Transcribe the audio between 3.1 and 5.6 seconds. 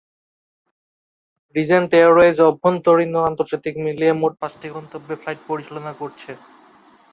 ও আন্তর্জাতিক মিলিয়ে মোট পাঁচটি গন্তব্যে ফ্লাইট